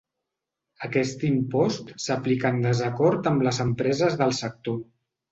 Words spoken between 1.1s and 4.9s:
impost s’aplica en desacord amb les empreses del sector.